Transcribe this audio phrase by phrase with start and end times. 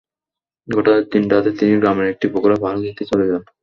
[0.67, 3.43] ঘটনার দিন রাতে তিনি গ্রামের একটি পুকুরে পাহারা দিতে চলে যান।